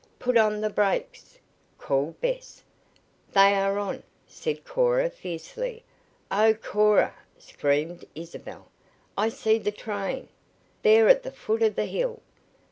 "Put 0.17 0.35
on 0.35 0.61
the 0.61 0.71
brakes!" 0.71 1.37
called 1.77 2.19
Bess. 2.21 2.63
"They 3.33 3.53
are 3.53 3.77
on!" 3.77 4.01
said 4.25 4.65
Cora 4.65 5.11
fiercely. 5.11 5.83
"Oh, 6.31 6.55
Cora!" 6.55 7.13
screamed 7.37 8.03
Isabel. 8.15 8.67
"I 9.15 9.29
see 9.29 9.59
the 9.59 9.71
train! 9.71 10.29
There 10.81 11.07
at 11.07 11.21
the 11.21 11.29
foot 11.31 11.61
of 11.61 11.75
the 11.75 11.85
hill! 11.85 12.19